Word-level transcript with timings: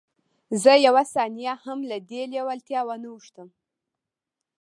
زه 0.63 0.71
یوه 0.87 1.03
ثانیه 1.13 1.53
هم 1.63 1.79
له 1.89 1.97
دې 2.09 2.21
لېوالتیا 2.31 2.81
وانه 2.87 3.09
وښتم 3.11 3.49